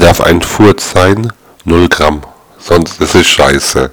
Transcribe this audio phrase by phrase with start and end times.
[0.00, 1.32] darf ein Furz sein,
[1.64, 2.22] 0 Gramm.
[2.58, 3.90] Sonst ist es scheiße.